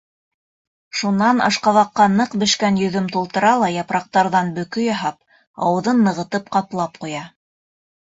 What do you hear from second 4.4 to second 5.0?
бөкө